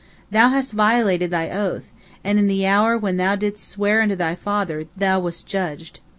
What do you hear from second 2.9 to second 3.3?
when